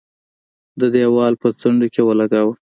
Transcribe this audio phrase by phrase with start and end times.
[0.79, 2.53] د دېوال په څنډه کې ولګاوه.